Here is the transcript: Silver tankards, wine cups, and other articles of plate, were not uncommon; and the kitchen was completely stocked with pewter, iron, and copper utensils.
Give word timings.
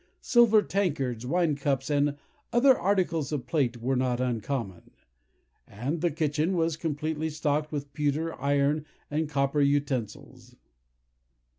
Silver 0.19 0.63
tankards, 0.63 1.27
wine 1.27 1.55
cups, 1.55 1.87
and 1.91 2.17
other 2.51 2.75
articles 2.75 3.31
of 3.31 3.45
plate, 3.45 3.77
were 3.79 3.95
not 3.95 4.19
uncommon; 4.19 4.89
and 5.67 6.01
the 6.01 6.09
kitchen 6.09 6.55
was 6.55 6.75
completely 6.75 7.29
stocked 7.29 7.71
with 7.71 7.93
pewter, 7.93 8.33
iron, 8.41 8.83
and 9.11 9.29
copper 9.29 9.61
utensils. 9.61 10.55